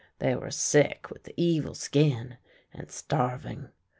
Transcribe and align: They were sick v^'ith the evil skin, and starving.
They 0.17 0.33
were 0.35 0.49
sick 0.49 1.03
v^'ith 1.03 1.25
the 1.25 1.33
evil 1.37 1.75
skin, 1.75 2.37
and 2.73 2.89
starving. 2.89 3.69